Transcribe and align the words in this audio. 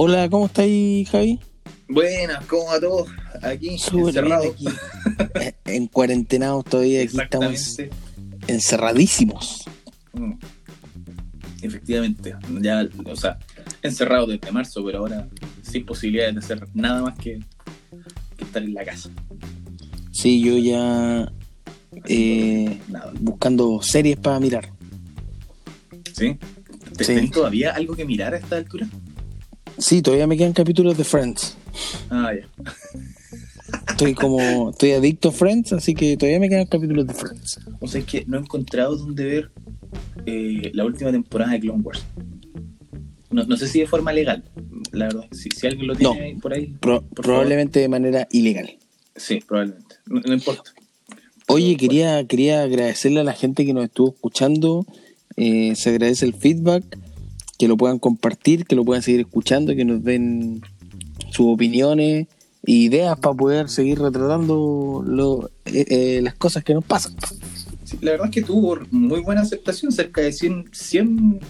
Hola, 0.00 0.28
¿cómo 0.30 0.46
estáis, 0.46 1.10
Javi? 1.10 1.40
Buenas, 1.88 2.44
¿cómo 2.46 2.66
va 2.66 2.78
todo? 2.78 3.06
Aquí, 3.42 3.76
Súper 3.78 3.96
bien 3.96 4.08
encerrado. 4.08 4.50
aquí. 4.52 4.66
Eh, 5.40 5.54
en 5.64 5.86
cuarentenados 5.88 6.64
todavía, 6.66 7.02
aquí 7.02 7.18
estamos 7.18 7.76
encerradísimos. 8.46 9.64
Mm. 10.12 10.34
Efectivamente. 11.62 12.36
Ya, 12.60 12.88
o 13.06 13.16
sea, 13.16 13.38
encerrado 13.82 14.28
desde 14.28 14.52
marzo, 14.52 14.84
pero 14.84 14.98
ahora 15.00 15.26
sin 15.62 15.84
posibilidades 15.84 16.34
de 16.34 16.38
hacer 16.40 16.68
nada 16.74 17.02
más 17.02 17.18
que, 17.18 17.40
que 18.36 18.44
estar 18.44 18.62
en 18.62 18.74
la 18.74 18.84
casa. 18.84 19.10
Sí, 20.12 20.40
yo 20.40 20.56
ya 20.58 21.32
eh, 22.06 22.78
Nada. 22.88 23.12
buscando 23.18 23.82
series 23.82 24.16
para 24.16 24.38
mirar. 24.38 24.70
¿Sí? 26.14 26.36
¿Te- 26.96 27.04
Sí. 27.04 27.14
¿Tenés 27.14 27.30
todavía 27.32 27.72
algo 27.74 27.94
que 27.96 28.04
mirar 28.04 28.34
a 28.34 28.38
esta 28.38 28.56
altura? 28.56 28.88
Sí, 29.78 30.02
todavía 30.02 30.26
me 30.26 30.36
quedan 30.36 30.52
capítulos 30.52 30.96
de 30.98 31.04
Friends. 31.04 31.56
Ah, 32.10 32.32
ya. 32.34 32.48
Estoy 33.90 34.14
como, 34.14 34.70
estoy 34.70 34.92
adicto 34.92 35.28
a 35.28 35.32
Friends, 35.32 35.72
así 35.72 35.94
que 35.94 36.16
todavía 36.16 36.40
me 36.40 36.48
quedan 36.48 36.66
capítulos 36.66 37.06
de 37.06 37.14
Friends. 37.14 37.60
O 37.80 37.86
sea, 37.88 38.00
es 38.00 38.06
que 38.06 38.24
no 38.26 38.38
he 38.38 38.40
encontrado 38.40 38.96
dónde 38.96 39.24
ver 39.24 39.50
eh, 40.26 40.70
la 40.74 40.84
última 40.84 41.10
temporada 41.12 41.52
de 41.52 41.60
Clone 41.60 41.82
Wars. 41.82 42.04
No, 43.30 43.44
no 43.44 43.56
sé 43.56 43.68
si 43.68 43.80
de 43.80 43.86
forma 43.86 44.12
legal, 44.12 44.42
la 44.92 45.06
verdad. 45.06 45.24
Si, 45.32 45.48
si 45.50 45.66
alguien 45.66 45.86
lo 45.86 45.94
tiene 45.94 46.36
por 46.40 46.54
ahí, 46.54 46.74
Pro- 46.80 47.02
Por 47.02 47.24
probablemente 47.24 47.78
de 47.80 47.88
manera 47.88 48.26
ilegal. 48.32 48.76
sí, 49.16 49.40
probablemente. 49.46 49.96
No, 50.06 50.20
no 50.20 50.32
importa. 50.34 50.72
Oye, 51.46 51.66
Pero, 51.76 51.78
quería, 51.78 52.26
quería 52.26 52.62
agradecerle 52.62 53.20
a 53.20 53.24
la 53.24 53.32
gente 53.34 53.64
que 53.66 53.74
nos 53.74 53.84
estuvo 53.84 54.10
escuchando. 54.10 54.86
Eh, 55.36 55.74
se 55.76 55.90
agradece 55.90 56.24
el 56.26 56.34
feedback, 56.34 56.84
que 57.58 57.68
lo 57.68 57.76
puedan 57.76 57.98
compartir, 57.98 58.64
que 58.66 58.76
lo 58.76 58.84
puedan 58.84 59.02
seguir 59.02 59.20
escuchando, 59.20 59.74
que 59.74 59.84
nos 59.84 60.02
den 60.04 60.62
sus 61.30 61.46
opiniones 61.48 62.26
e 62.64 62.72
ideas 62.72 63.18
para 63.18 63.34
poder 63.34 63.68
seguir 63.68 63.98
retratando 64.00 65.02
lo- 65.06 65.50
eh, 65.66 65.84
eh, 65.88 66.20
las 66.22 66.34
cosas 66.34 66.64
que 66.64 66.74
nos 66.74 66.84
pasan. 66.84 67.14
La 68.00 68.12
verdad 68.12 68.26
es 68.26 68.32
que 68.32 68.42
tuvo 68.42 68.78
muy 68.90 69.20
buena 69.20 69.40
aceptación, 69.42 69.90
cerca 69.92 70.20
de 70.20 70.32
100, 70.32 70.66
100 70.72 71.40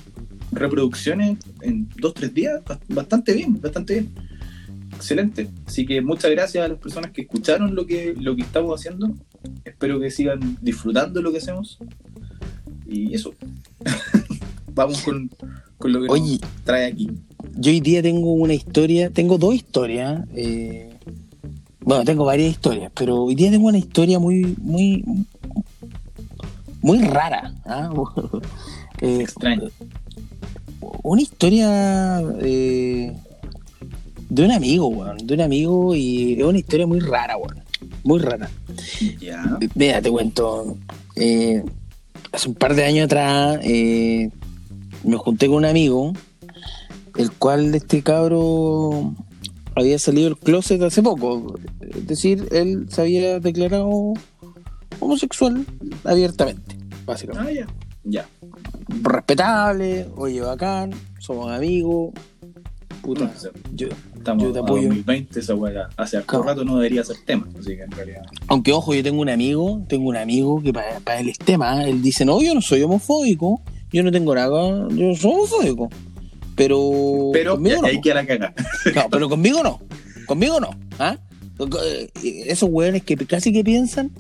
reproducciones 0.53 1.37
en 1.63 1.89
2-3 1.91 2.33
días, 2.33 2.63
ba- 2.65 2.79
bastante 2.89 3.35
bien, 3.35 3.61
bastante 3.61 3.95
bien. 3.95 4.11
Excelente. 4.95 5.49
Así 5.67 5.85
que 5.85 6.01
muchas 6.01 6.31
gracias 6.31 6.65
a 6.65 6.69
las 6.69 6.79
personas 6.79 7.11
que 7.13 7.23
escucharon 7.23 7.75
lo 7.75 7.87
que, 7.87 8.15
lo 8.19 8.35
que 8.35 8.43
estamos 8.43 8.81
haciendo. 8.81 9.15
Espero 9.65 10.01
que 10.01 10.11
sigan 10.11 10.57
disfrutando 10.63 11.21
lo 11.23 11.31
que 11.33 11.39
hacemos. 11.39 11.79
Y 12.87 13.15
eso. 13.15 13.35
Vamos 14.75 15.03
con, 15.03 15.31
con 15.79 15.93
lo 15.93 16.03
que 16.03 16.07
Oye, 16.11 16.39
nos 16.41 16.51
trae 16.65 16.87
aquí. 16.87 17.09
yo 17.57 17.71
hoy 17.71 17.81
día 17.81 18.03
tengo 18.03 18.33
una 18.33 18.55
historia, 18.55 19.11
tengo 19.11 19.39
dos 19.39 19.55
historias. 19.55 20.25
eh, 20.35 20.85
bueno, 21.81 22.05
tengo 22.05 22.25
varias 22.27 22.51
historias, 22.51 22.93
pero 22.95 23.23
hoy 23.25 23.35
día 23.35 23.51
tengo 23.51 23.69
una 23.69 23.79
historia 23.79 24.19
muy, 24.19 24.55
muy, 24.61 25.03
muy 26.83 26.99
rara. 27.03 27.55
¿ah? 27.65 27.91
Eh, 29.01 29.21
Extraño. 29.21 29.69
una 31.05 31.23
historia 31.23 32.21
eh, 32.41 33.17
de 34.29 34.45
un 34.45 34.51
amigo, 34.51 34.89
weón, 34.89 35.19
de 35.25 35.35
un 35.35 35.41
amigo 35.41 35.95
y 35.95 36.33
es 36.33 36.43
una 36.43 36.59
historia 36.59 36.85
muy 36.85 36.99
rara, 36.99 37.37
weón, 37.37 37.61
muy 38.03 38.19
rara. 38.19 38.51
Ya. 39.21 39.57
Mira, 39.77 40.03
te 40.03 40.11
cuento, 40.11 40.77
eh, 41.15 41.63
hace 42.33 42.49
un 42.49 42.57
par 42.57 42.75
de 42.75 42.85
años 42.87 43.05
atrás 43.05 43.61
eh, 43.63 44.31
me 45.05 45.17
junté 45.17 45.47
con 45.47 45.57
un 45.57 45.65
amigo, 45.65 46.13
el 47.17 47.33
cual 47.33 47.75
este 47.75 48.03
cabro 48.03 49.15
había 49.75 49.99
salido 49.99 50.29
del 50.31 50.39
closet 50.39 50.83
hace 50.83 51.03
poco, 51.03 51.55
es 51.81 52.07
decir, 52.07 52.49
él 52.53 52.87
se 52.91 53.01
había 53.03 53.39
declarado 53.41 54.15
homosexual 55.01 55.65
abiertamente, 56.05 56.77
básicamente 57.07 57.51
Ah, 57.51 57.67
ya. 57.67 57.67
Ya. 58.05 58.29
respetable, 59.05 60.09
oye, 60.17 60.41
bacán, 60.41 60.91
somos 61.19 61.51
amigos. 61.51 62.13
Puta, 63.03 63.25
No, 63.25 63.31
yo, 63.75 63.89
Estamos 64.17 64.45
Yo 64.45 64.53
te 64.53 64.59
a 64.59 64.63
apoyo. 64.63 64.89
2020, 64.89 65.39
esa 65.41 65.55
weá 65.55 65.89
hace 65.97 66.21
Claro. 66.23 66.43
rato 66.45 66.65
no 66.65 66.77
debería 66.77 67.05
ser 67.05 67.17
tema. 67.25 67.47
Así 67.59 67.77
que 67.77 67.83
en 67.83 67.91
realidad. 67.93 68.23
aunque 68.49 68.73
ojo, 68.73 68.93
yo 68.95 69.03
tengo 69.03 69.21
un 69.23 69.29
amigo, 69.29 69.81
tengo 69.89 70.09
un 70.09 70.17
amigo 70.17 70.61
que 70.61 70.73
para, 70.73 71.21
él 71.21 71.29
es 71.29 71.39
tema, 71.39 71.85
él 71.85 72.03
dice, 72.03 72.25
no, 72.25 72.43
yo 72.43 72.53
no 72.55 72.61
soy 72.61 72.83
homofóbico, 72.83 73.63
yo 73.93 74.03
no 74.03 74.11
tengo 74.13 74.35
nada, 74.35 74.89
yo 74.91 75.15
soy 75.17 75.33
homofóbico. 75.33 75.89
Pero, 76.57 77.31
Pero 77.33 77.55
conmigo 77.55 77.83
no. 77.83 77.87
hay 77.89 78.01
que 78.01 78.13
la 78.15 78.27
caga. 78.27 78.53
No, 78.95 79.09
pero 79.11 79.29
conmigo 79.29 79.63
no, 79.63 79.81
conmigo 80.27 80.59
no. 80.61 80.71
¿ah? 80.99 81.17
Esos 82.23 82.69
weones 82.71 83.03
que 83.03 83.17
casi 83.17 83.53
que 83.53 83.63
piensan 83.65 84.11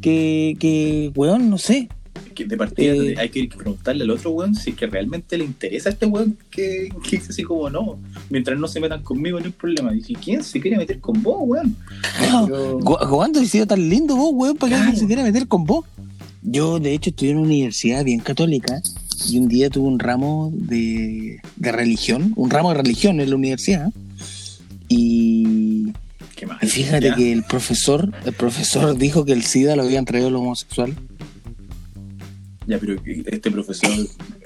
que, 0.00 0.56
que 0.58 1.10
weón, 1.14 1.48
no 1.50 1.58
sé, 1.58 1.88
Que 2.34 2.44
de 2.44 2.56
partida 2.56 2.92
Eh. 2.94 3.14
hay 3.18 3.28
que 3.28 3.44
preguntarle 3.48 4.04
al 4.04 4.10
otro 4.10 4.30
weón 4.30 4.54
si 4.54 4.70
es 4.70 4.76
que 4.76 4.86
realmente 4.86 5.36
le 5.38 5.44
interesa 5.44 5.88
a 5.90 5.92
este 5.92 6.06
weón 6.06 6.36
que, 6.50 6.88
que 7.08 7.16
dice 7.18 7.28
así 7.30 7.42
como 7.42 7.68
no. 7.70 7.98
Mientras 8.30 8.58
no 8.58 8.66
se 8.68 8.80
metan 8.80 9.02
conmigo 9.02 9.38
no 9.38 9.46
hay 9.46 9.52
problema. 9.52 9.92
Dije, 9.92 10.14
¿quién 10.22 10.42
se 10.42 10.60
quiere 10.60 10.76
meter 10.76 10.98
con 11.00 11.22
vos, 11.22 11.36
weón? 11.40 11.76
Pero- 12.46 12.78
¿Cuándo 12.80 13.40
has 13.40 13.48
sido 13.48 13.66
tan 13.66 13.88
lindo 13.88 14.16
vos, 14.16 14.30
weón, 14.34 14.56
para 14.56 14.70
que 14.70 14.76
alguien 14.76 14.96
se 14.96 15.06
quiera 15.06 15.22
meter 15.22 15.46
con 15.48 15.64
vos? 15.64 15.84
Yo, 16.42 16.80
de 16.80 16.94
hecho, 16.94 17.10
estudié 17.10 17.32
en 17.32 17.38
una 17.38 17.46
universidad 17.46 18.04
bien 18.04 18.18
católica 18.20 18.80
y 19.30 19.38
un 19.38 19.48
día 19.48 19.70
tuve 19.70 19.86
un 19.88 19.98
ramo 19.98 20.50
de, 20.54 21.40
de 21.56 21.72
religión, 21.72 22.32
un 22.36 22.50
ramo 22.50 22.70
de 22.70 22.82
religión 22.82 23.20
en 23.20 23.30
la 23.30 23.36
universidad. 23.36 23.90
Y, 24.88 25.92
¿Qué 26.36 26.46
más? 26.46 26.62
y 26.62 26.66
fíjate 26.66 27.06
Ya. 27.06 27.14
que 27.14 27.32
el 27.32 27.42
profesor, 27.44 28.12
el 28.24 28.32
profesor 28.32 28.96
dijo 28.96 29.24
que 29.24 29.32
el 29.32 29.42
SIDA 29.42 29.76
lo 29.76 29.82
habían 29.82 30.04
traído 30.04 30.30
los 30.30 30.40
homosexuales. 30.42 30.96
Ya, 32.66 32.78
pero 32.78 32.96
este 33.26 33.50
profesor 33.50 33.90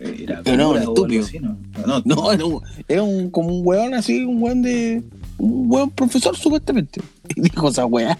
eh, 0.00 0.16
era 0.22 0.40
Pero 0.42 0.56
no, 0.56 0.70
un 0.70 0.78
estúpido. 0.78 1.22
así, 1.24 1.38
¿no? 1.38 1.58
No, 1.86 2.00
No, 2.04 2.32
era, 2.32 2.44
un, 2.46 2.62
era 2.88 3.02
un- 3.02 3.30
como 3.30 3.48
un 3.48 3.66
weón 3.66 3.92
así, 3.94 4.24
un 4.24 4.42
weón 4.42 4.62
de. 4.62 5.02
Un 5.38 5.70
weón 5.70 5.90
profesor, 5.90 6.34
supuestamente. 6.36 7.00
Y 7.36 7.40
dijo 7.42 7.68
esa 7.68 7.84
weá. 7.84 8.16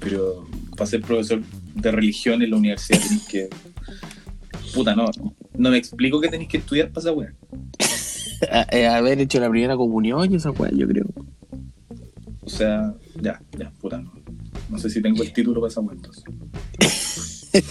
pero 0.00 0.46
para 0.76 0.86
ser 0.90 1.02
profesor 1.02 1.42
de 1.74 1.90
religión 1.92 2.40
en 2.42 2.50
la 2.50 2.56
universidad 2.56 3.00
tenéis 3.00 3.22
que. 3.28 3.48
Puta, 4.74 4.94
no. 4.96 5.10
No 5.56 5.70
me 5.70 5.78
explico 5.78 6.20
que 6.20 6.28
tenéis 6.28 6.48
que 6.48 6.58
estudiar 6.58 6.88
para 6.90 7.00
esa 7.00 7.12
weá. 7.12 7.34
A- 8.50 8.66
eh, 8.76 8.86
haber 8.86 9.20
hecho 9.20 9.38
la 9.40 9.48
primera 9.48 9.76
comunión 9.76 10.30
y 10.32 10.36
esa 10.36 10.50
weá, 10.50 10.70
yo 10.72 10.86
creo. 10.88 11.06
O 12.42 12.48
sea, 12.48 12.94
ya, 13.20 13.40
ya, 13.58 13.70
puta, 13.80 13.98
no. 13.98 14.12
No 14.68 14.78
sé 14.78 14.90
si 14.90 15.00
tengo 15.00 15.22
el 15.22 15.32
título 15.32 15.60
para 15.60 15.70
esa 15.70 15.80
weá 15.80 15.94
entonces. 15.96 16.24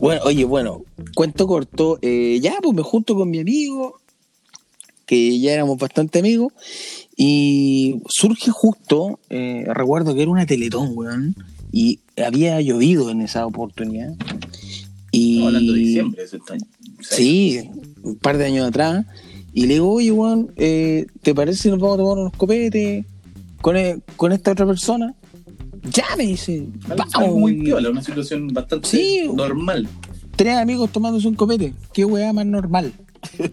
Bueno, 0.00 0.22
oye, 0.24 0.44
bueno, 0.46 0.82
cuento 1.14 1.46
corto. 1.46 1.98
eh, 2.00 2.38
ya, 2.40 2.54
pues 2.62 2.74
me 2.74 2.82
junto 2.82 3.14
con 3.14 3.28
mi 3.30 3.38
amigo, 3.38 4.00
que 5.04 5.38
ya 5.38 5.52
éramos 5.52 5.76
bastante 5.78 6.18
amigos, 6.20 6.52
y 7.16 8.00
surge 8.08 8.50
justo, 8.50 9.20
eh, 9.28 9.64
recuerdo 9.68 10.14
que 10.14 10.22
era 10.22 10.30
una 10.30 10.46
teletón, 10.46 10.92
weón, 10.94 11.36
y 11.70 12.00
había 12.16 12.60
llovido 12.62 13.10
en 13.10 13.20
esa 13.20 13.46
oportunidad. 13.46 14.14
Y, 15.16 15.32
Estamos 15.34 15.46
hablando 15.48 15.72
de 15.72 15.78
diciembre 15.78 16.20
de 16.22 16.26
ese 16.26 16.38
año. 16.50 16.66
Sí, 17.00 17.60
un 18.02 18.16
par 18.16 18.36
de 18.38 18.44
años 18.46 18.68
atrás. 18.68 19.06
Y 19.54 19.66
le 19.66 19.74
digo, 19.74 19.90
oye, 19.92 20.10
Juan, 20.10 20.48
eh, 20.56 21.06
¿te 21.22 21.34
parece 21.34 21.62
si 21.62 21.70
nos 21.70 21.78
vamos 21.78 21.94
a 21.94 21.98
tomar 22.02 22.18
unos 22.18 22.32
copetes 22.34 23.06
con, 23.62 23.76
e- 23.76 23.98
con 24.16 24.32
esta 24.32 24.52
otra 24.52 24.66
persona? 24.66 25.14
Ya 25.90 26.04
me 26.18 26.26
dice, 26.26 26.66
vamos. 26.88 27.14
algo 27.14 27.38
muy 27.38 27.54
piola, 27.62 27.90
una 27.90 28.02
situación 28.02 28.48
bastante 28.48 28.88
Sí. 28.88 29.30
normal. 29.32 29.88
Tres 30.36 30.56
amigos 30.56 30.90
tomándose 30.92 31.26
un 31.28 31.34
copete. 31.34 31.72
Qué 31.92 32.04
weá 32.04 32.32
más 32.32 32.44
normal. 32.44 32.92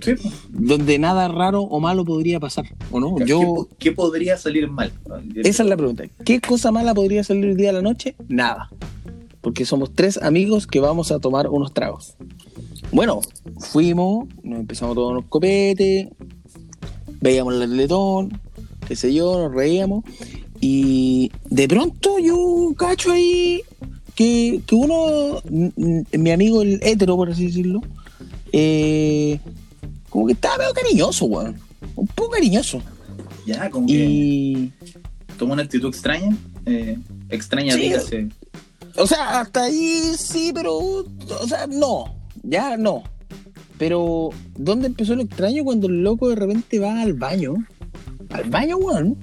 Sí. 0.02 0.14
Donde 0.50 1.00
nada 1.00 1.28
raro 1.30 1.62
o 1.62 1.80
malo 1.80 2.04
podría 2.04 2.40
pasar, 2.40 2.66
¿o 2.92 3.00
no? 3.00 3.16
¿Qué, 3.16 3.26
Yo, 3.26 3.70
qué 3.80 3.92
podría 3.94 4.36
salir 4.38 4.68
mal? 4.70 4.92
esa 5.36 5.64
es 5.64 5.70
la 5.70 5.78
pregunta. 5.78 6.04
¿Qué 6.26 6.42
cosa 6.42 6.72
mala 6.72 6.94
podría 6.94 7.24
salir 7.24 7.46
el 7.46 7.56
día 7.56 7.68
de 7.68 7.74
la 7.74 7.82
noche? 7.82 8.16
Nada. 8.28 8.70
Porque 9.44 9.66
somos 9.66 9.94
tres 9.94 10.18
amigos 10.18 10.66
que 10.66 10.80
vamos 10.80 11.12
a 11.12 11.20
tomar 11.20 11.48
unos 11.50 11.74
tragos. 11.74 12.16
Bueno, 12.92 13.20
fuimos, 13.60 14.28
nos 14.42 14.60
empezamos 14.62 14.94
a 14.94 14.96
tomar 14.96 15.18
unos 15.18 15.26
copetes, 15.30 16.08
veíamos 17.22 17.54
el 17.56 17.70
teletón, 17.70 18.40
qué 18.88 18.96
sé 18.96 19.14
yo, 19.14 19.38
nos 19.38 19.54
reíamos. 19.54 20.04
Y 20.62 21.30
de 21.50 21.68
pronto 21.68 22.18
yo 22.20 22.74
cacho 22.78 23.12
ahí 23.12 23.62
que, 24.16 24.62
que 24.66 24.76
uno, 24.76 25.42
n- 25.50 26.06
mi 26.18 26.32
amigo 26.32 26.62
el 26.62 26.80
hétero, 26.82 27.18
por 27.18 27.30
así 27.30 27.48
decirlo, 27.48 27.82
eh, 28.54 29.40
como 30.10 30.28
que 30.28 30.34
estaba 30.34 30.58
medio 30.60 30.74
cariñoso, 30.74 31.26
weón. 31.26 31.58
Un 31.98 32.08
poco 32.08 32.32
cariñoso. 32.32 32.82
Ya, 33.46 33.70
como 33.70 33.88
que 33.88 33.94
Y. 33.94 34.72
toma 35.38 35.54
una 35.54 35.64
actitud 35.64 35.90
extraña. 35.90 36.34
Eh, 36.66 36.98
extraña, 37.30 37.74
Sí. 37.74 37.82
dígase. 37.82 38.30
O 38.98 39.08
sea, 39.08 39.42
hasta 39.42 39.64
ahí 39.64 40.14
sí, 40.18 40.52
pero. 40.54 40.78
O 40.78 41.48
sea, 41.48 41.68
no. 41.68 42.16
Ya 42.44 42.78
no. 42.78 43.04
Pero, 43.78 44.30
¿dónde 44.56 44.88
empezó 44.88 45.16
lo 45.16 45.24
extraño 45.24 45.64
cuando 45.64 45.88
el 45.88 46.04
loco 46.04 46.30
de 46.30 46.36
repente 46.36 46.80
va 46.80 47.02
al 47.02 47.14
baño? 47.14 47.56
al 48.30 48.50
baño, 48.50 48.78
weón. 48.78 49.18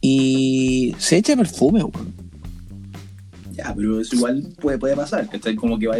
Y 0.00 0.94
se 0.98 1.16
echa 1.16 1.36
perfume, 1.36 1.82
weón. 1.82 2.14
Ya, 3.52 3.72
pero 3.74 4.00
eso 4.00 4.16
igual 4.16 4.46
puede, 4.60 4.78
puede 4.78 4.94
pasar, 4.94 5.28
¿cachai? 5.28 5.56
Como 5.56 5.78
que 5.78 5.86
va 5.86 5.96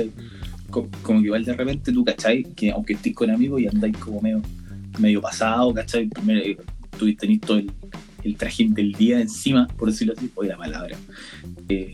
como, 0.71 0.89
que 1.21 1.27
igual 1.27 1.45
de 1.45 1.55
repente 1.55 1.93
tú, 1.93 2.05
¿cachai? 2.05 2.45
Que 2.55 2.71
aunque 2.71 2.95
estés 2.95 3.15
con 3.15 3.31
amigos 3.31 3.61
y 3.63 3.67
andáis 3.67 3.97
como 3.97 4.21
medio, 4.21 4.43
medio 4.99 5.21
pasado, 5.23 5.73
¿cachai? 5.73 6.07
Primero 6.09 6.41
eh, 6.41 6.59
tú 6.99 7.07
todo 7.41 7.59
el, 7.59 7.73
el 8.25 8.37
trajín 8.37 8.75
del 8.75 8.93
día 8.93 9.21
encima, 9.21 9.67
por 9.79 9.91
decirlo 9.91 10.15
así, 10.17 10.31
oye 10.35 10.51
la 10.51 10.59
palabra. 10.59 10.97
Eh, 11.69 11.93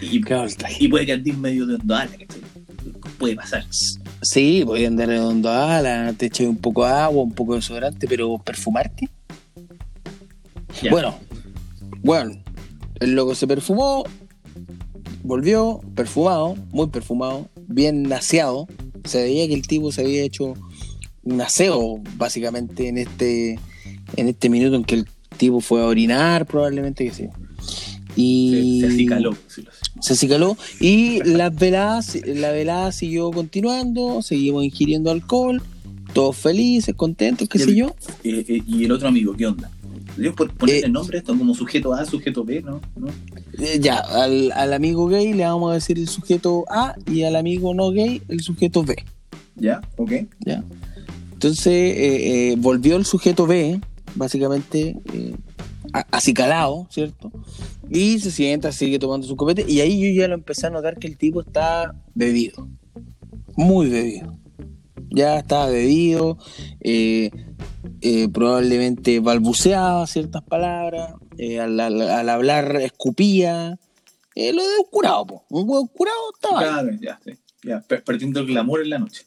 y, 0.00 0.20
Claro, 0.20 0.48
y 0.78 0.88
puede 0.88 1.06
que 1.06 1.12
andes 1.12 1.36
medio 1.36 1.66
de 1.66 1.78
¿cachai? 1.78 2.26
Puede 3.18 3.34
pasar. 3.36 3.64
Sí, 4.22 4.64
a 4.66 4.86
andar 4.86 5.08
redondo 5.08 5.50
ala, 5.50 6.12
te 6.16 6.26
eché 6.26 6.46
un 6.46 6.56
poco 6.56 6.84
de 6.84 6.92
agua, 6.92 7.22
un 7.22 7.32
poco 7.32 7.52
de 7.52 7.58
desodorante, 7.58 8.06
pero 8.08 8.38
perfumarte. 8.38 9.08
Ya. 10.82 10.90
Bueno, 10.90 11.18
bueno, 12.02 12.32
el 13.00 13.14
loco 13.14 13.34
se 13.34 13.46
perfumó, 13.46 14.04
volvió 15.22 15.80
perfumado, 15.94 16.56
muy 16.70 16.88
perfumado, 16.88 17.48
bien 17.66 18.12
aseado. 18.12 18.66
Se 19.04 19.22
veía 19.22 19.46
que 19.46 19.54
el 19.54 19.66
tipo 19.66 19.92
se 19.92 20.02
había 20.02 20.22
hecho 20.22 20.54
un 21.22 21.40
aseo, 21.40 22.00
básicamente, 22.16 22.88
en 22.88 22.98
este, 22.98 23.58
en 24.16 24.28
este 24.28 24.48
minuto 24.48 24.76
en 24.76 24.84
que 24.84 24.96
el 24.96 25.06
tipo 25.36 25.60
fue 25.60 25.80
a 25.80 25.86
orinar, 25.86 26.46
probablemente 26.46 27.04
que 27.04 27.12
sí. 27.12 27.28
Se, 28.14 28.20
Y 28.20 28.80
se 28.80 28.86
acicaló, 28.86 29.30
por 29.30 29.44
decirlo 29.44 29.70
así. 29.70 29.77
Se 30.00 30.12
acicaló 30.12 30.56
y 30.80 31.22
las 31.24 31.54
veladas, 31.54 32.18
la 32.26 32.50
velada 32.52 32.92
siguió 32.92 33.30
continuando, 33.30 34.22
seguimos 34.22 34.64
ingiriendo 34.64 35.10
alcohol, 35.10 35.62
todos 36.12 36.36
felices, 36.36 36.94
contentos, 36.94 37.48
qué 37.48 37.58
sé 37.58 37.74
yo. 37.74 37.94
Eh, 38.24 38.44
eh, 38.48 38.62
y 38.66 38.84
el 38.84 38.92
otro 38.92 39.08
amigo, 39.08 39.34
¿qué 39.34 39.46
onda? 39.46 39.70
¿Yo 40.16 40.34
por 40.34 40.52
ponerle 40.52 40.86
Eh, 40.86 40.88
nombre 40.88 41.18
a 41.18 41.20
esto 41.20 41.36
como 41.36 41.54
sujeto 41.54 41.92
A, 41.94 42.04
sujeto 42.04 42.44
B, 42.44 42.62
no? 42.62 42.80
¿No? 42.96 43.08
Eh, 43.58 43.78
ya, 43.80 43.98
al, 43.98 44.50
al 44.52 44.72
amigo 44.72 45.06
gay 45.06 45.32
le 45.32 45.44
vamos 45.44 45.70
a 45.70 45.74
decir 45.74 45.98
el 45.98 46.08
sujeto 46.08 46.64
A 46.70 46.96
y 47.06 47.22
al 47.22 47.36
amigo 47.36 47.72
no 47.74 47.90
gay 47.90 48.22
el 48.28 48.40
sujeto 48.40 48.82
B. 48.82 48.96
¿Ya? 49.56 49.80
¿Ok? 49.96 50.12
¿ya? 50.40 50.64
Entonces 51.32 52.56
volvió 52.58 52.96
el 52.96 53.04
sujeto 53.04 53.46
B, 53.46 53.80
básicamente 54.16 54.96
acicalado, 55.92 56.86
¿cierto? 56.90 57.30
Y 57.90 58.18
se 58.18 58.30
sienta, 58.30 58.72
sigue 58.72 58.98
tomando 58.98 59.26
su 59.26 59.36
copete 59.36 59.64
y 59.66 59.80
ahí 59.80 60.14
yo 60.14 60.20
ya 60.22 60.28
lo 60.28 60.34
empecé 60.34 60.66
a 60.66 60.70
notar 60.70 60.98
que 60.98 61.06
el 61.06 61.16
tipo 61.16 61.40
está 61.40 61.94
bebido, 62.14 62.68
muy 63.56 63.88
bebido. 63.88 64.36
Ya 65.10 65.38
estaba 65.38 65.66
bebido, 65.68 66.36
eh, 66.80 67.30
eh, 68.02 68.28
probablemente 68.28 69.20
balbuceaba 69.20 70.06
ciertas 70.06 70.42
palabras, 70.42 71.14
eh, 71.38 71.60
al, 71.60 71.78
al- 71.80 72.02
al 72.02 72.28
hablar 72.28 72.76
escupía. 72.76 73.78
Lo 74.36 74.44
de 74.62 74.78
un 74.78 74.84
curado, 74.90 75.26
po. 75.26 75.44
un 75.50 75.68
huevo 75.68 75.88
curado 75.88 76.16
estaba. 76.34 76.60
Claro, 76.62 76.90
ya, 77.00 77.18
sí. 77.24 77.32
Ya, 77.64 77.80
per- 77.80 78.04
perdiendo 78.04 78.38
el 78.40 78.46
glamour 78.46 78.82
en 78.82 78.90
la 78.90 78.98
noche. 79.00 79.22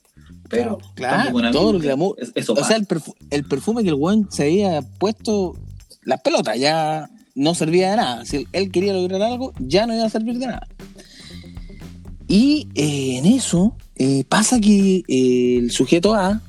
Pero, 0.49 0.77
Claro, 0.95 1.51
todo 1.51 1.71
el 1.71 1.79
glamour. 1.79 2.15
es- 2.19 2.31
Eso 2.35 2.53
O 2.53 2.63
sea, 2.63 2.77
el, 2.77 2.87
perfu- 2.87 3.15
el 3.29 3.43
perfume 3.43 3.83
que 3.83 3.89
el 3.89 3.95
weón 3.95 4.27
se 4.31 4.43
había 4.43 4.81
puesto, 4.81 5.55
las 6.03 6.21
pelotas, 6.21 6.59
ya 6.59 7.09
no 7.35 7.53
servía 7.55 7.91
de 7.91 7.97
nada. 7.97 8.25
Si 8.25 8.47
él 8.51 8.71
quería 8.71 8.93
lograr 8.93 9.21
algo, 9.21 9.53
ya 9.59 9.85
no 9.85 9.95
iba 9.95 10.05
a 10.05 10.09
servir 10.09 10.37
de 10.39 10.47
nada. 10.47 10.67
Y 12.27 12.67
eh, 12.75 13.17
en 13.17 13.25
eso 13.25 13.75
eh, 13.95 14.23
pasa 14.27 14.59
que 14.59 15.03
eh, 15.07 15.57
el 15.57 15.71
sujeto 15.71 16.13
A, 16.15 16.41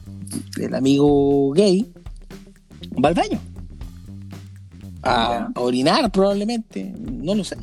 el 0.60 0.74
amigo 0.74 1.50
gay, 1.52 1.90
va 3.04 3.08
al 3.08 3.14
baño. 3.14 3.40
A, 5.02 5.50
orinar 5.56 6.10
probablemente, 6.12 6.94
no 7.00 7.34
lo 7.34 7.42
sé. 7.42 7.56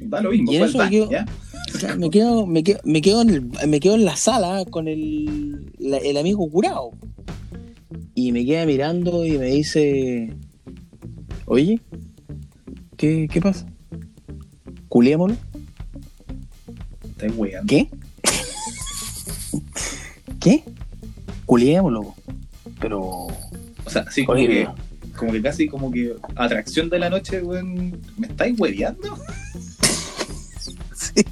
Da 0.00 0.20
lo 0.22 0.30
mismo, 0.30 0.50
y 0.50 0.56
en 0.56 0.60
fue 0.60 0.64
al 0.64 0.70
eso 0.70 0.78
baño, 0.78 1.04
yo- 1.04 1.10
¿ya? 1.10 1.26
O 1.74 1.78
sea, 1.78 1.96
me 1.96 2.08
quedo, 2.08 2.46
me 2.46 2.62
quedo, 2.64 2.80
me 2.84 3.02
quedo 3.02 3.20
en 3.20 3.28
el- 3.30 3.68
me 3.68 3.78
quedo 3.78 3.94
en 3.96 4.06
la 4.06 4.16
sala 4.16 4.64
con 4.70 4.88
el, 4.88 5.70
la- 5.78 5.98
el 5.98 6.16
amigo 6.16 6.48
curado. 6.50 6.92
Y 8.14 8.32
me 8.32 8.46
queda 8.46 8.64
mirando 8.64 9.26
y 9.26 9.32
me 9.36 9.46
dice, 9.46 10.34
oye, 11.48 11.80
¿qué, 12.96 13.28
qué 13.30 13.40
pasa? 13.40 13.66
¿Culiémoslo? 14.88 15.36
Estás 17.04 17.32
weando. 17.36 17.66
¿Qué? 17.68 17.88
¿Qué? 20.40 20.64
Culiémoslo. 21.46 22.14
Pero... 22.80 23.00
O 23.02 23.90
sea, 23.90 24.02
así 24.02 24.24
como 24.24 24.38
que, 24.38 24.68
como 25.16 25.32
que 25.32 25.42
casi 25.42 25.66
como 25.68 25.90
que 25.90 26.14
atracción 26.36 26.90
de 26.90 26.98
la 26.98 27.10
noche, 27.10 27.42
weón. 27.42 28.00
¿Me 28.18 28.26
estáis 28.26 28.58
hueveando? 28.60 29.16
sí. 30.94 31.24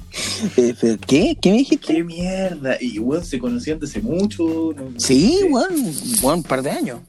Eh, 0.57 0.97
¿Qué? 1.07 1.37
¿Qué 1.39 1.51
me 1.51 1.57
dijiste? 1.57 1.93
¡Qué 1.93 2.03
mierda! 2.03 2.77
Y 2.81 2.99
weón, 2.99 3.23
se 3.23 3.39
conocían 3.39 3.79
desde 3.79 4.01
mucho. 4.01 4.73
no- 4.75 4.99
Sí, 4.99 5.39
weón, 5.49 5.73
weón, 6.23 6.37
un 6.39 6.43
par 6.43 6.61
de 6.63 6.71
años. 6.71 6.99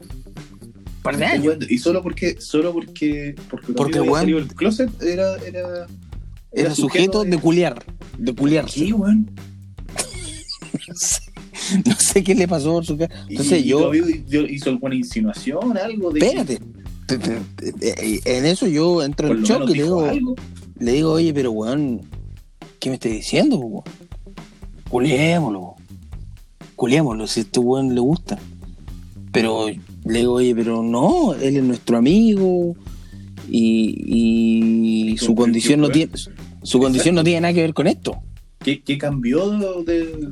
Par 1.13 1.17
de 1.19 1.25
años. 1.25 1.57
Y 1.71 1.79
solo 1.79 2.03
porque, 2.03 2.41
solo 2.41 2.73
porque, 2.73 3.35
porque, 3.51 3.73
Porque, 3.73 3.99
salido 4.05 4.39
del 4.39 4.49
closet 4.55 4.91
era, 5.03 5.37
era, 5.45 5.87
Era 6.53 6.75
sujeto 6.75 7.25
de 7.25 7.39
culiar. 7.39 7.83
De 8.19 8.35
culiarse. 8.35 8.85
¿Qué, 8.85 8.93
weón? 8.93 9.31
No 11.85 11.95
sé 11.99 12.23
qué 12.25 12.35
le 12.35 12.49
pasó 12.49 12.73
por 12.73 12.87
su 12.87 12.97
cara. 12.97 13.15
Entonces 13.29 13.61
y, 13.61 13.65
y 13.67 13.69
yo, 13.69 13.93
yo- 13.93 14.43
hizo 14.47 14.71
alguna 14.71 14.95
insinuación, 14.95 15.77
algo 15.77 16.11
de 16.11 16.21
espérate. 16.21 16.61
Pe- 17.07 17.19
pe- 17.19 17.41
eh, 17.81 18.21
En 18.25 18.45
eso 18.47 18.67
yo 18.67 19.03
entro 19.03 19.29
por 19.29 19.37
en 19.39 19.43
shock 19.45 19.63
y 19.71 19.75
le 19.75 19.83
digo, 19.83 20.05
algo. 20.05 20.35
le 20.79 20.93
digo, 20.93 21.13
oye, 21.13 21.33
pero 21.35 21.51
weón, 21.53 22.03
¿qué 22.79 22.89
me 22.91 22.95
estás 22.95 23.13
diciendo, 23.13 23.57
weón? 23.59 23.85
Culiémoslo, 24.89 25.75
culiémoslo, 26.77 27.27
si 27.27 27.41
a 27.41 27.43
este 27.43 27.61
weón 27.61 27.95
le 27.95 28.01
gusta. 28.01 28.39
Pero 29.33 29.67
le 30.09 30.19
digo, 30.21 30.33
oye, 30.35 30.55
pero 30.55 30.83
no, 30.83 31.35
él 31.35 31.57
es 31.57 31.63
nuestro 31.63 31.99
amigo 31.99 32.75
y, 33.49 33.95
y 34.07 35.15
¿Qué 35.15 35.25
su 35.25 35.35
condición 35.35 35.81
no 35.81 35.89
tiene, 35.91 36.13
su 36.63 36.79
condición 36.79 37.15
no 37.15 37.25
tiene 37.25 37.41
nada 37.43 37.55
que 37.55 37.61
ver 37.63 37.75
con 37.75 37.87
esto. 37.87 38.23
¿Qué, 38.65 38.83
qué 38.83 38.99
cambió 38.99 39.49
de, 39.85 40.29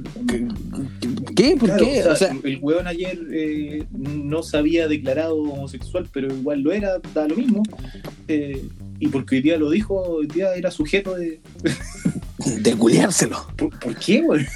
¿Qué? 1.37 1.57
¿Por 1.57 1.69
Claro, 1.69 1.85
qué? 1.85 2.03
o 2.05 2.13
O 2.13 2.17
sea, 2.17 2.29
sea, 2.31 2.37
el 2.43 2.59
weón 2.61 2.87
ayer 2.89 3.19
eh, 3.33 3.85
no 3.93 4.43
se 4.43 4.57
había 4.57 4.89
declarado 4.89 5.37
homosexual, 5.37 6.09
pero 6.13 6.35
igual 6.35 6.61
lo 6.61 6.73
era, 6.73 6.99
da 7.15 7.29
lo 7.29 7.37
mismo. 7.37 7.63
Eh, 8.27 8.67
y 8.99 9.09
porque 9.09 9.37
hoy 9.37 9.43
día 9.43 9.57
lo 9.59 9.71
dijo, 9.71 10.01
hoy 10.01 10.27
día 10.27 10.55
era 10.55 10.71
sujeto 10.73 11.15
de. 11.15 11.41
de 12.61 12.75
culiárselo. 12.75 13.47
¿Por, 13.57 13.79
por 13.79 13.95
qué, 13.97 14.23
weón? 14.23 14.47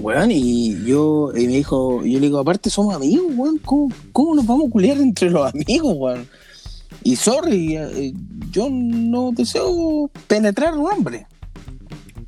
Weón, 0.00 0.30
y 0.32 0.84
yo, 0.84 1.30
y 1.36 1.46
me 1.46 1.54
dijo, 1.54 2.04
yo 2.04 2.18
le 2.18 2.26
digo, 2.26 2.38
aparte 2.38 2.68
somos 2.68 2.94
amigos, 2.94 3.26
weón, 3.36 3.58
¿cómo, 3.58 3.88
cómo 4.12 4.34
nos 4.34 4.46
vamos 4.46 4.66
a 4.68 4.70
culiar 4.70 4.98
entre 4.98 5.30
los 5.30 5.52
amigos, 5.54 5.94
weón? 5.96 6.26
Y 7.04 7.16
sorry, 7.16 7.76
eh, 7.76 8.12
yo 8.50 8.68
no 8.70 9.30
deseo 9.32 10.10
penetrar 10.26 10.76
un 10.76 10.90
hombre. 10.90 11.26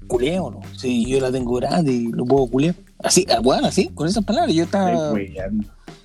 Culiémonos. 0.07 0.65
Si 0.77 1.05
yo 1.07 1.19
la 1.21 1.33
tengo 1.33 1.55
grande 1.55 1.93
y 1.93 2.07
lo 2.13 2.25
puedo 2.25 2.47
culiar. 2.47 2.75
Así, 2.99 3.27
ah, 3.31 3.41
weón, 3.41 3.65
así, 3.65 3.89
con 3.89 4.07
esas 4.07 4.25
palabras, 4.25 4.55
yo 4.55 4.65
estaba, 4.65 5.13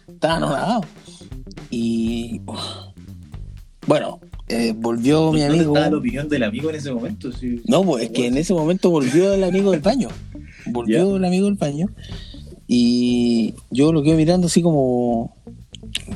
estaba 0.08 0.36
anonadado. 0.36 0.82
Y 1.70 2.41
uf, 2.46 2.60
bueno, 3.88 4.20
eh, 4.48 4.74
volvió 4.75 5.32
mi 5.32 5.41
¿Dónde 5.41 5.56
amigo. 5.56 5.74
estaba 5.74 5.91
la 5.91 5.98
opinión 5.98 6.30
del 6.30 6.44
amigo 6.44 6.70
en 6.70 6.75
ese 6.75 6.91
momento? 6.91 7.32
Sí. 7.32 7.62
No, 7.65 7.84
pues 7.84 8.06
es 8.06 8.10
que 8.12 8.27
en 8.27 8.38
ese 8.38 8.53
momento 8.53 8.89
volvió 8.89 9.34
el 9.34 9.44
amigo 9.44 9.72
del 9.72 9.80
baño. 9.82 10.10
Volvió 10.65 11.15
el 11.18 11.25
amigo 11.25 11.46
del 11.46 11.56
baño. 11.56 11.88
Y 12.68 13.53
yo 13.70 13.91
lo 13.91 14.01
quedo 14.03 14.15
mirando 14.15 14.48
así 14.48 14.62
como 14.62 15.36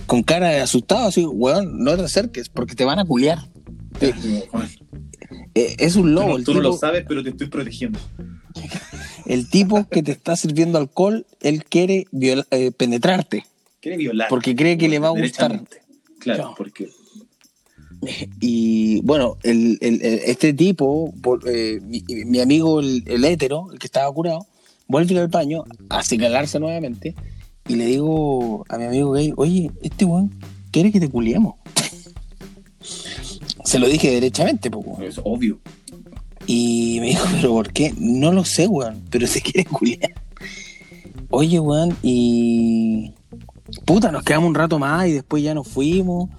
con 0.06 0.24
cara 0.24 0.50
de 0.50 0.62
asustado, 0.62 1.08
así, 1.08 1.26
weón, 1.26 1.80
no 1.84 1.96
te 1.98 2.04
acerques 2.04 2.48
porque 2.50 2.76
te 2.76 2.86
van 2.86 3.00
a 3.00 3.06
culiar. 3.06 3.40
Eh, 5.54 5.76
es 5.80 5.96
un 5.96 6.04
Tú, 6.04 6.08
lobo. 6.10 6.28
no, 6.30 6.38
el, 6.38 6.44
tú 6.44 6.54
no 6.54 6.62
lo 6.62 6.70
tipo, 6.72 6.80
sabes, 6.80 7.06
pero 7.08 7.24
te 7.24 7.30
estoy 7.30 7.48
protegiendo. 7.48 8.00
el 9.26 9.50
tipo 9.50 9.88
que 9.90 10.04
te 10.04 10.12
está 10.12 10.36
sirviendo 10.36 10.78
alcohol, 10.78 11.26
él 11.42 11.64
quiere 11.66 12.06
viola- 12.12 12.46
eh, 12.52 12.72
penetrarte 12.72 13.46
Quiere 13.82 13.98
violar. 13.98 14.28
porque 14.30 14.56
cree 14.56 14.78
que 14.78 14.88
le 14.90 15.00
va 15.00 15.08
a 15.08 15.12
gustar. 15.12 15.62
Claro. 16.20 16.54
porque. 16.58 16.90
Y 18.40 19.02
bueno, 19.02 19.38
el, 19.44 19.78
este 19.82 20.54
tipo, 20.54 21.14
eh, 21.48 21.80
mi, 21.84 22.04
mi 22.26 22.40
amigo 22.40 22.80
el, 22.80 23.04
el 23.08 23.26
hétero, 23.26 23.68
el 23.72 23.80
que 23.80 23.88
estaba 23.88 24.12
curado, 24.14 24.46
vuelve 24.88 25.20
al 25.20 25.28
baño 25.28 25.64
a 25.90 26.04
cagarse 26.04 26.60
nuevamente 26.60 27.16
y 27.68 27.76
le 27.76 27.86
digo 27.86 28.64
a 28.70 28.78
mi 28.78 28.86
amigo 28.86 29.12
gay, 29.12 29.34
oye, 29.36 29.72
este 29.82 30.06
weón 30.06 30.32
quiere 30.72 30.92
que 30.92 31.00
te 31.00 31.10
culiemos. 31.10 31.56
Se 33.64 33.80
lo 33.80 33.88
dije 33.88 34.12
derechamente, 34.12 34.70
weón. 34.70 35.04
Es 35.04 35.20
obvio. 35.24 35.60
Y 36.46 37.00
me 37.02 37.08
dijo, 37.08 37.26
pero 37.34 37.54
¿por 37.54 37.74
qué? 37.74 37.94
No 37.98 38.32
lo 38.32 38.46
sé, 38.46 38.68
weón, 38.68 39.02
pero 39.10 39.26
se 39.26 39.42
quiere 39.42 39.66
culiar. 39.66 40.14
Oye, 41.32 41.60
weón, 41.60 41.98
y... 42.04 43.14
puta, 43.84 44.12
nos 44.12 44.24
quedamos 44.24 44.50
un 44.50 44.56
rato 44.56 44.78
más 44.78 45.08
y 45.08 45.14
después 45.14 45.42
ya 45.42 45.56
nos 45.56 45.68
fuimos. 45.68 46.30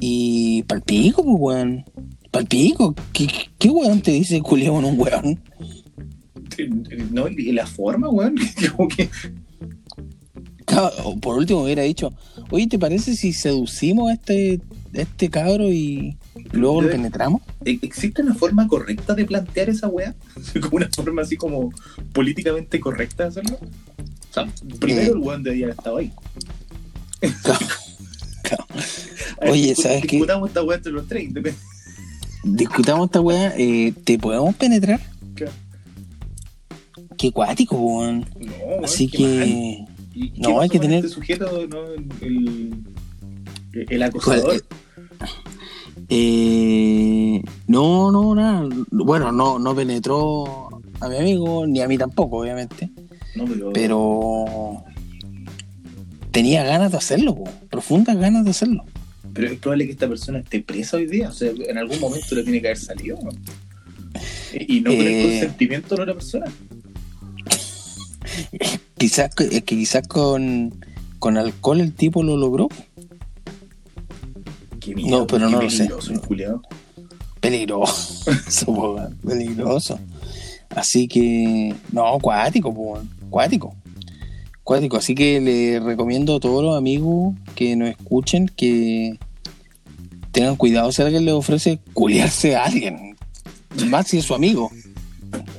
Y 0.00 0.62
palpico, 0.64 1.22
pues, 1.22 1.36
weón. 1.38 1.84
Palpico. 2.30 2.94
¿Qué, 3.12 3.28
qué 3.58 3.68
weón 3.70 4.00
te 4.00 4.12
dice 4.12 4.40
culiamos 4.40 4.84
un 4.84 4.98
weón? 4.98 5.40
No, 7.12 7.28
y 7.28 7.52
la 7.52 7.66
forma, 7.66 8.08
weón. 8.08 8.36
Como 8.76 8.88
que 8.88 9.08
Claro, 10.64 11.16
Por 11.20 11.36
último 11.38 11.62
hubiera 11.64 11.82
dicho, 11.82 12.12
oye, 12.50 12.66
¿te 12.68 12.78
parece 12.78 13.16
si 13.16 13.32
seducimos 13.32 14.08
a 14.10 14.14
este, 14.14 14.60
a 14.96 15.00
este 15.00 15.28
cabro 15.28 15.64
y 15.72 16.16
luego 16.52 16.80
lo 16.82 16.88
Debe- 16.88 16.92
penetramos? 16.92 17.42
¿e- 17.64 17.78
¿existe 17.82 18.22
una 18.22 18.34
forma 18.34 18.68
correcta 18.68 19.14
de 19.14 19.24
plantear 19.24 19.68
esa 19.68 19.88
weá? 19.88 20.14
Como 20.60 20.76
una 20.76 20.88
forma 20.94 21.22
así 21.22 21.36
como 21.36 21.72
políticamente 22.12 22.78
correcta 22.78 23.24
de 23.24 23.28
hacerlo. 23.30 23.58
O 23.60 24.32
sea, 24.32 24.46
primero 24.78 25.00
Eh. 25.08 25.12
el 25.14 25.18
weón 25.18 25.42
debía 25.42 25.66
haber 25.66 25.76
estado 25.76 25.96
ahí. 25.96 26.12
Ver, 29.40 29.50
Oye, 29.52 29.72
discu- 29.74 29.82
¿sabes 29.82 30.02
qué? 30.02 30.16
Discutamos 30.16 30.48
esta 30.48 30.62
weá 30.62 30.76
entre 30.76 30.92
los 30.92 31.06
tres. 31.06 31.30
Discutamos 32.42 33.06
esta 33.06 33.20
weá, 33.20 33.52
eh, 33.56 33.92
¿te 34.04 34.18
podemos 34.18 34.54
penetrar? 34.54 35.00
Claro. 35.34 35.52
Qué 37.18 37.32
cuático, 37.32 37.76
weón. 37.76 38.20
No, 38.38 38.84
Así 38.84 39.08
qué 39.08 39.18
que. 39.18 39.84
¿Y 40.14 40.30
qué 40.30 40.40
no, 40.40 40.60
hay 40.60 40.68
que 40.68 40.78
tener- 40.78 41.04
Este 41.04 41.14
sujeto, 41.14 41.66
¿no? 41.68 41.84
el, 42.22 42.84
el, 43.72 43.86
el 43.90 44.02
acosador. 44.02 44.62
Eh, 46.08 47.42
no, 47.68 48.10
no, 48.10 48.34
nada. 48.34 48.68
Bueno, 48.90 49.30
no, 49.32 49.58
no 49.58 49.74
penetró 49.76 50.68
a 51.00 51.08
mi 51.08 51.16
amigo, 51.18 51.66
ni 51.66 51.80
a 51.80 51.88
mí 51.88 51.96
tampoco, 51.98 52.38
obviamente. 52.38 52.90
No, 53.36 53.44
pero, 53.44 53.72
Pero. 53.72 54.84
Tenía 56.32 56.62
ganas 56.62 56.92
de 56.92 56.98
hacerlo, 56.98 57.34
po, 57.34 57.44
profundas 57.68 58.16
ganas 58.16 58.44
de 58.44 58.50
hacerlo. 58.50 58.84
Pero 59.32 59.48
es 59.48 59.58
probable 59.58 59.86
que 59.86 59.92
esta 59.92 60.08
persona 60.08 60.38
esté 60.40 60.60
presa 60.60 60.96
hoy 60.96 61.06
día. 61.06 61.28
O 61.28 61.32
sea, 61.32 61.50
en 61.50 61.78
algún 61.78 61.98
momento 62.00 62.34
le 62.34 62.42
tiene 62.42 62.60
que 62.60 62.68
haber 62.68 62.78
salido. 62.78 63.18
¿no? 63.22 63.30
Y 64.58 64.80
no 64.80 64.90
con 64.90 65.00
el 65.00 65.06
Eh. 65.06 65.22
consentimiento 65.22 65.88
de 65.90 65.96
la 65.98 66.02
otra 66.02 66.14
persona. 66.14 66.46
Quizás, 68.98 69.34
que 69.34 69.62
quizás 69.62 70.06
con, 70.06 70.74
con 71.18 71.36
alcohol 71.38 71.80
el 71.80 71.92
tipo 71.94 72.22
lo 72.22 72.36
logró. 72.36 72.68
Qué 74.80 74.94
No, 74.94 75.26
pero 75.26 75.46
qué 75.46 75.52
no 75.52 75.62
lo 75.62 75.70
sé. 75.70 75.78
peligroso 75.78 76.12
el 76.12 76.20
culiao. 76.20 76.62
Peligroso, 77.40 78.24
peligroso. 79.26 79.98
Así 80.70 81.08
que, 81.08 81.74
no, 81.92 82.18
cuático, 82.20 83.02
cuático. 83.30 83.74
Cuático, 84.70 84.98
así 84.98 85.16
que 85.16 85.40
le 85.40 85.80
recomiendo 85.80 86.36
a 86.36 86.38
todos 86.38 86.62
los 86.62 86.78
amigos 86.78 87.34
que 87.56 87.74
nos 87.74 87.88
escuchen 87.88 88.46
que 88.46 89.18
tengan 90.30 90.54
cuidado 90.54 90.92
si 90.92 91.02
alguien 91.02 91.24
les 91.24 91.34
ofrece 91.34 91.80
culiarse 91.92 92.54
a 92.54 92.66
alguien. 92.66 93.16
Más 93.88 94.06
si 94.06 94.18
es 94.18 94.26
su 94.26 94.32
amigo. 94.32 94.70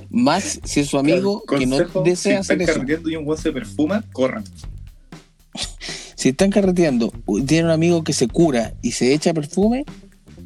Más 0.09 0.61
si 0.63 0.79
es 0.79 0.87
su 0.87 0.97
amigo 0.97 1.43
que 1.43 1.65
no 1.65 1.79
desea 2.05 2.35
si 2.35 2.39
hacer 2.39 2.61
están 2.61 2.61
eso. 2.61 2.73
carreteando 2.75 3.09
y 3.09 3.17
un 3.17 3.27
weón 3.27 3.37
se 3.37 3.51
perfuma, 3.51 4.01
corran. 4.13 4.45
Si 6.15 6.29
están 6.29 6.49
carreteando, 6.49 7.11
tienen 7.45 7.65
un 7.65 7.71
amigo 7.71 8.05
que 8.05 8.13
se 8.13 8.29
cura 8.29 8.75
y 8.81 8.93
se 8.93 9.13
echa 9.13 9.33
perfume, 9.33 9.83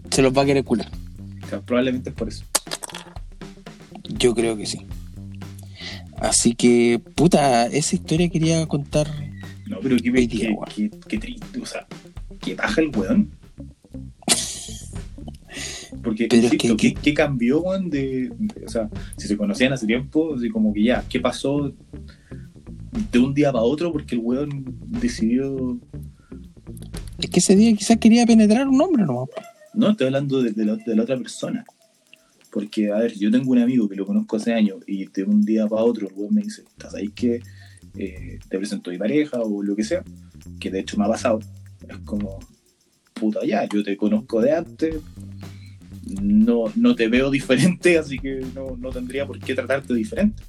se 0.09 0.23
los 0.23 0.35
va 0.35 0.41
a 0.41 0.45
querer 0.45 0.63
curar. 0.63 0.89
O 1.43 1.47
sea, 1.47 1.61
probablemente 1.61 2.09
es 2.09 2.15
por 2.15 2.29
eso. 2.29 2.43
Yo 4.17 4.33
creo 4.33 4.57
que 4.57 4.65
sí. 4.65 4.87
Así 6.19 6.55
que, 6.55 7.01
puta, 7.15 7.67
esa 7.67 7.95
historia 7.95 8.29
quería 8.29 8.65
contar. 8.67 9.07
No, 9.67 9.79
pero 9.81 9.97
qué, 9.97 10.11
qué, 10.11 10.27
día, 10.27 10.55
qué- 10.75 10.91
qué 11.07 11.17
triste. 11.17 11.59
O 11.61 11.65
sea, 11.65 11.85
que 12.39 12.55
baja 12.55 12.81
el 12.81 12.89
weón. 12.95 13.31
Porque, 16.03 16.27
Pero 16.29 16.47
es 16.47 16.53
insisto, 16.53 16.77
que- 16.77 16.93
¿qué, 16.93 17.01
qué 17.01 17.13
cambió, 17.13 17.61
weón? 17.61 17.89
De, 17.89 18.29
de- 18.37 18.65
o 18.65 18.69
sea, 18.69 18.89
si 19.17 19.27
se 19.27 19.37
conocían 19.37 19.73
hace 19.73 19.87
tiempo, 19.87 20.35
así 20.35 20.49
como 20.49 20.73
que 20.73 20.83
ya, 20.83 21.03
¿qué 21.09 21.19
pasó 21.19 21.73
de 23.11 23.19
un 23.19 23.33
día 23.33 23.51
para 23.51 23.63
otro? 23.63 23.91
Porque 23.91 24.15
el 24.15 24.21
weón 24.21 24.65
decidió. 24.87 25.79
Es 27.19 27.29
que 27.29 27.39
ese 27.39 27.55
día 27.55 27.73
quizás 27.75 27.97
quería 27.97 28.25
penetrar 28.25 28.67
un 28.67 28.79
hombre 28.81 29.03
nomás. 29.03 29.29
No, 29.73 29.89
estoy 29.91 30.07
hablando 30.07 30.41
de, 30.41 30.51
de 30.51 30.65
la, 30.65 30.75
de 30.75 30.95
la 30.95 31.03
otra 31.03 31.17
persona. 31.17 31.65
Porque, 32.55 32.89
a 32.89 32.99
ver, 32.99 33.13
yo 33.15 33.29
tengo 33.29 33.51
un 33.51 33.59
amigo 33.59 33.89
que 33.89 33.97
lo 33.97 34.05
conozco 34.05 34.37
hace 34.37 34.53
años 34.53 34.77
y 34.87 35.05
de 35.07 35.23
un 35.23 35.41
día 35.41 35.67
para 35.67 35.83
otro 35.83 36.07
el 36.07 36.33
me 36.33 36.41
dice, 36.41 36.61
¿estás 36.61 36.95
ahí 36.95 37.09
que 37.09 37.41
eh, 37.97 38.39
te 38.47 38.57
presento 38.57 38.89
a 38.89 38.93
mi 38.93 38.97
pareja 38.97 39.41
o 39.41 39.61
lo 39.61 39.75
que 39.75 39.83
sea? 39.83 40.05
Que 40.57 40.71
de 40.71 40.79
hecho 40.79 40.97
me 40.97 41.03
ha 41.03 41.09
pasado. 41.09 41.41
Es 41.85 41.97
como, 42.05 42.39
puta, 43.13 43.41
ya, 43.45 43.67
yo 43.67 43.83
te 43.83 43.97
conozco 43.97 44.39
de 44.39 44.53
antes, 44.53 44.95
no, 46.21 46.71
no 46.77 46.95
te 46.95 47.09
veo 47.09 47.29
diferente, 47.29 47.97
así 47.99 48.19
que 48.19 48.39
no, 48.55 48.77
no 48.77 48.89
tendría 48.89 49.27
por 49.27 49.37
qué 49.37 49.53
tratarte 49.53 49.93
diferente. 49.93 50.41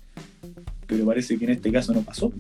Pero 0.87 1.07
parece 1.07 1.37
que 1.37 1.47
en 1.47 1.51
este 1.51 1.73
caso 1.73 1.93
no 1.93 2.03
pasó. 2.03 2.33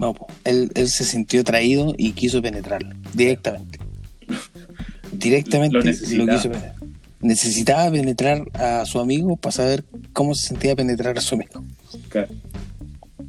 No, 0.00 0.12
él, 0.42 0.72
él 0.74 0.88
se 0.88 1.04
sintió 1.04 1.42
atraído 1.42 1.94
y 1.96 2.10
quiso 2.14 2.42
penetrarla 2.42 2.96
directamente. 3.14 3.78
Directamente 5.12 5.76
Lo 5.76 5.84
lo, 5.84 6.34
quiso 6.34 6.50
penetrar. 6.50 6.77
Necesitaba 7.20 7.90
penetrar 7.90 8.44
a 8.54 8.84
su 8.86 9.00
amigo 9.00 9.36
para 9.36 9.52
saber 9.52 9.84
cómo 10.12 10.34
se 10.34 10.48
sentía 10.48 10.76
penetrar 10.76 11.18
a 11.18 11.20
su 11.20 11.34
amigo. 11.34 11.64
Claro. 12.08 12.28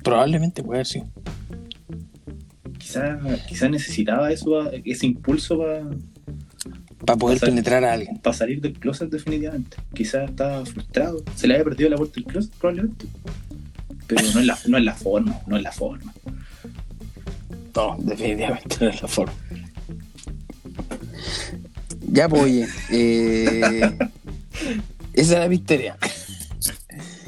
Probablemente 0.03 0.63
puede 0.63 0.79
haber 0.79 0.87
sido. 0.87 1.07
Quizás 2.77 3.19
quizá 3.47 3.69
necesitaba 3.69 4.31
eso, 4.31 4.71
ese 4.83 5.05
impulso 5.05 5.59
para 5.59 5.83
Para 7.05 7.17
poder 7.17 7.39
penetrar 7.39 7.83
a 7.83 7.93
alguien. 7.93 8.17
para 8.17 8.35
salir 8.35 8.61
del 8.61 8.73
closet 8.73 9.09
definitivamente. 9.09 9.77
Quizás 9.93 10.29
estaba 10.29 10.65
frustrado, 10.65 11.23
se 11.35 11.47
le 11.47 11.55
había 11.55 11.65
perdido 11.65 11.89
la 11.89 11.97
puerta 11.97 12.15
del 12.15 12.25
closet 12.25 12.51
probablemente. 12.59 13.05
Pero 14.07 14.21
no 14.33 14.39
es 14.39 14.45
la, 14.45 14.57
no 14.67 14.77
es 14.77 14.83
la 14.83 14.93
forma, 14.95 15.39
no 15.45 15.57
es 15.57 15.63
la 15.63 15.71
forma. 15.71 16.13
No, 17.75 17.95
definitivamente 17.99 18.75
no 18.81 18.89
es 18.89 19.01
la 19.01 19.07
forma. 19.07 19.33
Ya, 22.11 22.27
pues, 22.29 22.41
oye. 22.43 22.67
eh, 22.91 23.97
esa 25.13 25.37
era 25.37 25.47
mi 25.49 25.55
historia. 25.55 25.97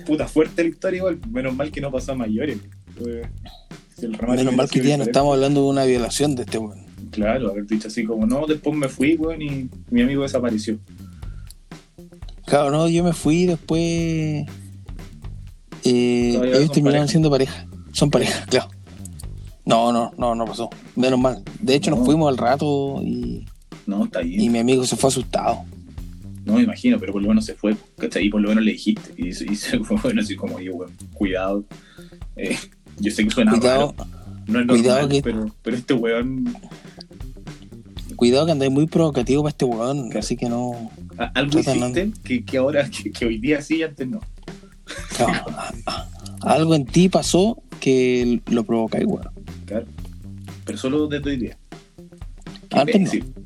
Puta, 0.06 0.28
fuerte 0.28 0.64
la 0.64 0.70
historia 0.70 0.98
igual. 0.98 1.20
Menos 1.32 1.56
mal 1.56 1.72
que 1.72 1.82
no 1.82 1.92
pasó 1.92 2.14
a 2.14 2.16
mayores. 2.16 2.58
Si 3.98 4.06
el 4.06 4.14
remate 4.14 4.38
Menos 4.40 4.56
mal 4.56 4.70
que 4.70 4.82
ya 4.82 4.98
no 4.98 5.04
estamos 5.04 5.34
hablando 5.36 5.62
de 5.64 5.68
una 5.68 5.86
violación 5.86 6.36
de 6.36 6.44
este 6.44 6.58
weón. 6.58 6.82
Claro, 7.12 7.50
haber 7.52 7.66
dicho 7.68 7.88
así 7.90 8.04
como, 8.06 8.26
no, 8.26 8.46
después 8.48 8.76
me 8.76 8.88
fui, 8.88 9.16
weón, 9.16 9.42
y 9.42 9.70
mi 9.90 10.02
amigo 10.02 10.24
desapareció. 10.24 10.80
Claro, 12.46 12.72
no, 12.72 12.88
yo 12.88 13.04
me 13.04 13.14
fui 13.14 13.46
después. 13.46 13.82
eh, 15.84 16.34
ellos 16.34 16.72
terminaron 16.72 17.02
pareja. 17.02 17.08
siendo 17.08 17.30
pareja. 17.30 17.68
Son 17.92 18.10
pareja, 18.10 18.46
claro. 18.50 18.70
No, 19.66 19.92
no, 19.94 20.12
no, 20.18 20.34
no 20.36 20.46
pasó. 20.46 20.70
Menos 20.96 21.20
mal. 21.20 21.44
De 21.62 21.76
hecho, 21.76 21.92
No. 21.92 21.98
nos 21.98 22.06
fuimos 22.06 22.30
al 22.30 22.38
rato 22.38 23.00
y, 23.04 23.46
No, 23.88 24.06
está 24.06 24.20
bien. 24.22 24.42
y 24.42 24.50
mi 24.50 24.60
amigo 24.60 24.86
se 24.86 24.96
fue 24.96 25.10
asustado. 25.10 25.64
No 26.46 26.54
me 26.56 26.64
imagino, 26.64 27.00
pero 27.00 27.14
por 27.14 27.22
lo 27.22 27.28
menos 27.28 27.46
se 27.46 27.54
fue, 27.56 27.76
¿cachai? 27.98 28.26
Y 28.26 28.30
por 28.30 28.42
lo 28.42 28.50
menos 28.50 28.64
le 28.64 28.72
dijiste. 28.72 29.14
Y, 29.18 29.32
se- 29.34 29.46
y 29.52 29.56
se 29.56 29.80
fue, 29.80 29.98
bueno, 30.02 30.22
así 30.22 30.36
como 30.36 30.60
yo, 30.60 30.74
weón, 30.76 30.92
cuidado. 31.14 31.64
Eh, 32.36 32.58
yo 33.00 33.12
sé 33.12 33.24
que 33.24 33.30
suena 33.32 33.52
Cuidado, 33.52 33.94
raro, 33.98 34.10
no 34.48 34.60
es 34.62 34.68
cuidado 34.68 35.02
normal, 35.02 35.10
que- 35.10 35.22
pero, 35.24 35.56
pero 35.62 35.78
este 35.78 35.94
weón, 35.94 36.56
cuidado 38.16 38.46
que 38.46 38.52
andáis 38.52 38.72
muy 38.72 38.88
provocativo 38.88 39.44
para 39.44 39.52
este 39.52 39.66
weón. 39.66 40.06
Claro. 40.06 40.20
Así 40.20 40.36
que 40.38 40.50
no. 40.50 40.92
algo 41.36 41.52
Trata, 41.62 41.76
no- 41.76 41.90
hiciste 41.90 42.12
que, 42.24 42.44
que 42.46 42.58
ahora, 42.58 42.90
que, 42.90 43.12
que 43.12 43.26
hoy 43.26 43.38
día 43.38 43.62
sí 43.62 43.78
y 43.78 43.84
antes 43.84 44.08
no. 44.08 44.20
a- 45.20 46.08
algo 46.42 46.74
en 46.76 46.86
ti 46.86 47.08
pasó 47.10 47.62
que 47.80 48.42
lo 48.50 48.64
provocáis, 48.64 49.06
weón. 49.06 49.28
Claro. 49.66 49.86
Pero 50.66 50.78
solo 50.78 51.08
desde 51.08 51.30
hoy 51.30 51.38
día. 51.38 51.58
Antes 52.72 53.02
no. 53.02 53.41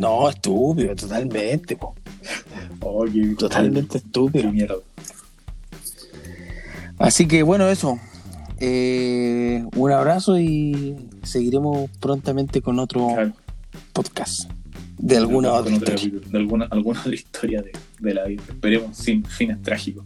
No, 0.00 0.30
estúpido, 0.30 0.94
totalmente, 0.96 1.76
po. 1.76 1.94
Oh, 2.80 3.04
qué- 3.04 3.34
Totalmente 3.38 3.92
Qué 3.92 4.06
estúpido. 4.06 4.50
mierda. 4.50 4.76
Así 6.98 7.26
que 7.28 7.42
bueno, 7.42 7.68
eso. 7.68 7.98
Eh, 8.60 9.64
un 9.76 9.92
abrazo 9.92 10.38
y 10.38 10.96
seguiremos 11.22 11.90
prontamente 12.00 12.60
con 12.62 12.78
otro 12.78 13.08
Claro. 13.14 13.32
podcast 13.92 14.50
de 14.98 15.16
alguna 15.16 15.52
otra 15.52 15.74
otra- 15.76 15.94
historia. 15.94 16.20
De 16.30 16.38
alguna, 16.38 16.66
alguna 16.70 17.00
otra 17.00 17.14
historia 17.22 17.62
de, 17.62 17.72
de 18.00 18.14
la 18.14 18.24
vida. 18.24 18.42
Esperemos 18.48 18.96
sin 18.96 19.24
fines 19.24 19.60
trágicos. 19.62 20.04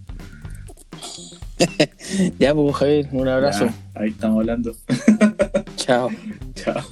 Ya, 2.39 2.53
pues 2.55 2.75
Javier, 2.77 3.09
un 3.13 3.29
abrazo. 3.29 3.67
Ya, 3.67 3.75
ahí 4.01 4.11
estamos 4.11 4.41
hablando. 4.41 4.75
Chao. 5.77 6.09
Chao. 6.55 6.83